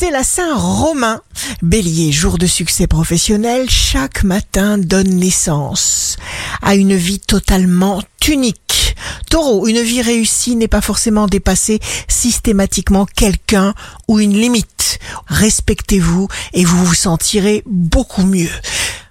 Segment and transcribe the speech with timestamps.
[0.00, 1.22] C'est la Saint-Romain.
[1.60, 6.18] Bélier, jour de succès professionnel, chaque matin donne naissance
[6.62, 8.94] à une vie totalement unique.
[9.28, 13.74] Taureau, une vie réussie n'est pas forcément dépasser systématiquement quelqu'un
[14.06, 15.00] ou une limite.
[15.26, 18.52] Respectez-vous et vous vous sentirez beaucoup mieux.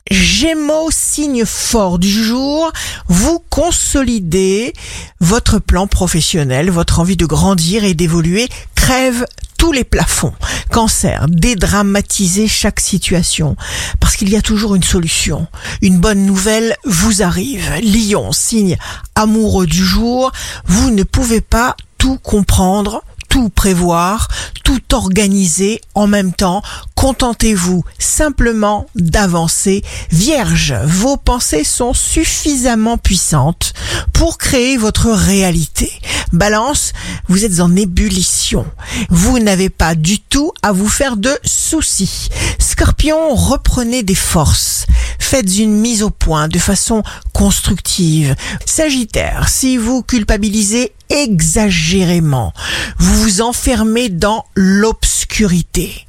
[0.10, 2.72] Gémeaux, signe fort du jour,
[3.10, 4.72] vous consolidez
[5.20, 9.26] votre plan professionnel, votre envie de grandir et d'évoluer crève
[9.58, 10.34] tous les plafonds.
[10.72, 13.56] Cancer, dédramatisez chaque situation
[14.00, 15.48] parce qu'il y a toujours une solution.
[15.82, 17.70] Une bonne nouvelle vous arrive.
[17.82, 18.78] Lion, signe
[19.16, 20.32] amoureux du jour,
[20.66, 24.28] vous ne pouvez pas tout comprendre tout prévoir,
[24.64, 26.62] tout organiser en même temps.
[26.96, 29.84] Contentez-vous simplement d'avancer.
[30.10, 33.74] Vierge, vos pensées sont suffisamment puissantes
[34.18, 35.92] pour créer votre réalité.
[36.34, 36.94] Balance,
[37.28, 38.66] vous êtes en ébullition.
[39.10, 42.30] Vous n'avez pas du tout à vous faire de soucis.
[42.58, 44.88] Scorpion, reprenez des forces.
[45.20, 48.36] Faites une mise au point de façon constructive.
[48.66, 52.54] Sagittaire, si vous culpabilisez exagérément,
[52.98, 56.07] vous vous enfermez dans l'obscurité.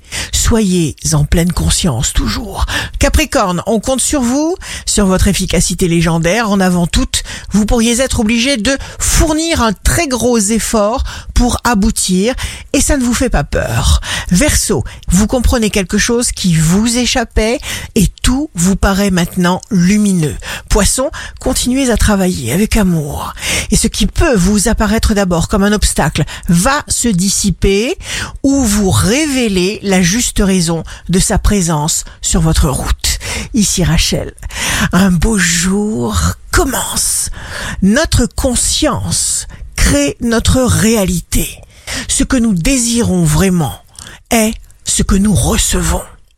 [0.49, 2.65] Soyez en pleine conscience toujours.
[2.99, 6.51] Capricorne, on compte sur vous, sur votre efficacité légendaire.
[6.51, 11.05] En avant toute, vous pourriez être obligé de fournir un très gros effort
[11.35, 12.35] pour aboutir
[12.73, 14.01] et ça ne vous fait pas peur.
[14.31, 17.61] Verseau, vous comprenez quelque chose qui vous échappait
[17.95, 20.37] et tout vous paraît maintenant lumineux.
[20.69, 23.33] Poisson, continuez à travailler avec amour.
[23.71, 27.97] Et ce qui peut vous apparaître d'abord comme un obstacle va se dissiper
[28.43, 33.19] ou vous révéler la juste raison de sa présence sur votre route.
[33.55, 34.35] Ici Rachel,
[34.93, 37.31] un beau jour commence.
[37.81, 41.63] Notre conscience crée notre réalité.
[42.09, 43.81] Ce que nous désirons vraiment
[44.31, 44.53] est
[44.85, 46.03] ce que nous recevons.